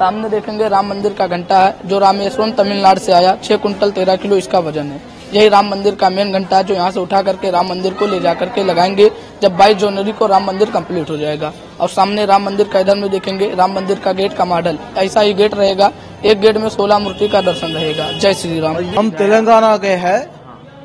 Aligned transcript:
सामने 0.00 0.28
देखेंगे 0.28 0.68
राम 0.68 0.86
मंदिर 0.86 1.12
का 1.12 1.26
घंटा 1.26 1.58
है, 1.58 1.74
जो 1.86 1.98
रामेश्वरम 1.98 2.50
तमिलनाडु 2.50 3.00
से 3.00 3.12
आया, 3.12 3.36
छह 3.44 3.56
कुंटल 3.56 3.90
तेरह 3.90 4.16
किलो 4.16 4.36
इसका 4.36 4.58
वज़न 4.58 4.86
है। 4.86 5.00
यही 5.34 5.48
राम 5.48 5.68
मंदिर 5.68 5.94
का 5.94 6.08
मेन 6.10 6.32
घंटा 6.32 6.56
है, 6.56 6.64
जो 6.64 6.74
यहाँ 6.74 6.90
से 6.90 7.00
उठा 7.00 7.22
करके 7.22 7.50
राम 7.50 7.68
मंदिर 7.68 7.94
को 7.94 8.06
ले 8.06 8.20
जा 8.20 8.34
करके 8.34 8.64
लगाएँगे, 8.64 9.10
जब 9.42 9.56
22 9.56 9.76
जनवरी 9.76 10.12
को 10.12 10.26
राम 10.26 10.44
मंदिर 10.44 10.70
कंप्लीट 10.70 11.10
हो 11.10 11.16
जाएगा। 11.16 11.52
और 11.80 11.88
सामने 11.88 12.24
राम 12.26 12.42
मंदिर 12.42 12.68
का 12.68 12.80
इधर 12.80 12.96
में 12.96 13.10
देखेंगे, 13.10 13.54
राम 13.54 13.72
मंदिर 13.72 13.98
का 13.98 14.12
गेट 14.12 14.36
का 14.36 14.44
मॉडल। 14.44 14.78
ऐसा 14.96 15.20
ही 15.20 15.34
गेट 15.34 15.54
रहेगा, 15.54 15.90
एक 16.24 16.40
गेट 16.40 16.56
में 16.56 16.68
सोलह 16.68 16.98
मूर्ति 16.98 17.28
का 17.28 17.40
दर्शन 17.40 17.66
रहेगा। 17.66 18.10
जय 18.12 18.34
श्री 18.34 18.60
राम। 18.60 18.76
हम 18.98 19.10
तेलंगाना 19.10 19.76
के 19.76 19.94
हैं, 19.98 20.20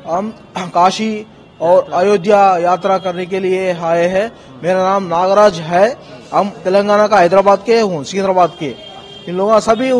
हम 0.06 0.34
काशी 0.74 1.26
और 1.60 1.90
अयोध्या 1.92 2.40
यात्रा 2.58 2.98
करने 2.98 3.26
के 3.26 3.40
लिए 3.40 3.72
आए 3.74 4.06
हैं। 4.08 4.30
मेरा 4.62 4.82
नाम 4.82 5.06
नागराज 5.06 5.58
है, 5.64 5.86
हम 6.34 6.50
तेलंगाना 6.64 7.06
का 7.06 7.18
हैदराबाद 7.18 7.62
के 7.66 7.80
हूँ, 7.80 8.04
सिकंदराबाद 8.04 8.52
के। 8.60 8.74
इन 9.28 9.36
लोगों 9.36 9.58
सभी 9.60 9.90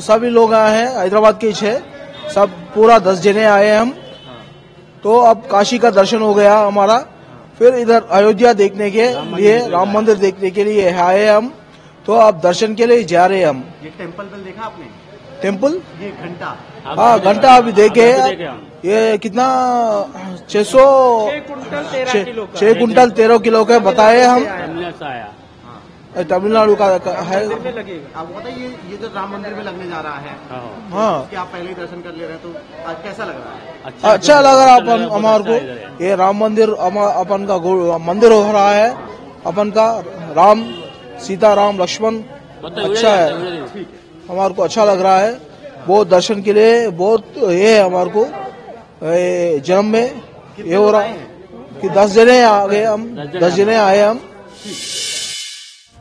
सभी 0.00 0.28
लोग 0.30 0.52
आए 0.54 0.76
हैं 0.76 0.88
हैदराबाद 0.90 1.38
के 1.40 1.52
छह। 1.52 1.78
सब 2.34 2.50
पूरा 2.74 2.98
दस 3.00 3.20
जने 3.20 3.44
आए 3.44 3.66
हैं 3.66 3.78
हम। 3.78 3.90
तो 5.04 5.16
अब 5.22 5.46
काशी 5.50 5.78
का 5.78 5.90
दर्शन 5.92 6.20
हो 6.20 6.32
गया 6.34 6.58
हमारा। 6.58 6.98
फिर 7.58 7.74
इधर 7.76 8.02
अयोध्या 8.10 8.52
देखने 8.54 8.90
के 8.90 9.06
लिए 9.36 9.58
राम 9.68 9.92
मंदिर 9.94 10.16
देखने 10.18 10.50
के 10.50 10.64
लिए 10.64 10.92
आए 11.00 11.26
हम। 11.26 11.52
तो 12.06 12.12
अब 12.18 12.40
दर्शन 12.40 12.74
के 12.74 12.86
लिए 12.86 13.02
जा 13.04 13.26
रहे 13.26 13.38
हैं 13.38 13.46
हम। 13.46 13.64
ये 13.84 13.90
टेंपल 13.98 14.24
बेल 14.24 14.44
देखा 14.44 14.64
आपने? 14.64 14.86
टेंपल 15.42 15.80
ये 16.00 16.10
घंटा। 16.22 16.56
हाँ 16.98 17.20
घंटा 17.20 17.54
अभी 17.56 17.72
देखे 17.72 18.08
ये 18.84 19.18
कितना? 19.18 19.46
छह 20.50 20.62
सौ 20.64 20.84
छह 21.28 22.72
कुंटल 22.74 23.10
तेरह 23.10 23.38
किलो 23.40 23.64
के। 23.64 23.78
बताए 23.80 24.22
हम। 24.22 24.44
तमिलनाडु 26.10 26.74
का 26.74 26.86
का 26.98 27.10
है। 27.22 27.40
आप 27.46 28.26
बताइए 28.26 28.68
ये 28.90 28.96
जो 28.98 29.08
राम 29.14 29.32
मंदिर 29.32 29.54
में 29.54 29.62
लगने 29.64 29.86
जा 29.88 30.00
रहा 30.00 30.14
है 30.18 30.32
हाँ। 30.92 31.28
कि 31.30 31.36
आप 31.36 31.46
पहले 31.52 31.74
दर्शन 31.74 32.00
कर 32.02 32.14
ले 32.14 32.24
रहे 32.26 32.32
हैं 32.32 32.42
तो 32.42 32.48
आज 32.90 32.96
कैसा 33.04 33.24
लग 33.24 33.36
रहा 33.36 33.52
है? 33.54 34.12
अच्छा 34.12 34.40
लग 34.40 34.58
रहा 34.58 34.74
अपन 34.76 35.08
हमारे 35.12 35.44
को। 35.44 36.04
ये 36.04 36.14
राम 36.16 36.36
मंदिर 36.36 36.70
अपन 36.70 37.46
का 37.50 37.58
मंदिर 38.06 38.32
हो 38.32 38.52
रहा 38.52 38.72
है। 38.72 38.90
अपन 39.46 39.70
का 39.70 39.86
राम 40.36 40.64
सीता 41.26 41.52
राम 41.54 41.78
लक्ष्मण 41.82 42.16
अच्छा 42.64 43.14
है 43.14 43.30
हमारे 44.28 44.54
को 44.54 44.62
अच्छा 44.62 44.84
लग 44.84 45.00
रहा 45.02 45.18
है 45.18 45.32
बहुत 45.86 46.08
दर्शन 46.08 46.42
के 46.42 46.52
लिए 46.52 46.88
बहुत 46.98 47.38
ये 47.38 47.76
है 47.76 47.84
हमारे 47.84 48.10
को। 48.16 48.24
जन्म 49.66 49.86
में 49.92 50.22
ये 50.66 50.74
हो 50.76 50.90
रहा 50.90 51.02
है? 51.02 51.14
कि 51.80 51.88
दस 51.88 52.10
जने 52.12 52.42
आ 52.42 52.66
गए 52.66 52.82
हम 52.84 53.06
दस 53.38 53.52
जने 53.54 53.76
आए 53.76 54.00
हम। 54.02 54.20